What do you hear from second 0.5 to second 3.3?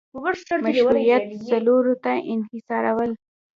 مشروعیت څلورو ته انحصارول